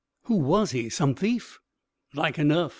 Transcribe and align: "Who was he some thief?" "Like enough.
"Who 0.23 0.37
was 0.37 0.71
he 0.71 0.89
some 0.89 1.13
thief?" 1.13 1.59
"Like 2.15 2.39
enough. 2.39 2.69